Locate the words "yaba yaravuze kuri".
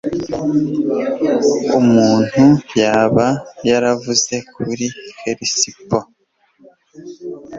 2.79-4.85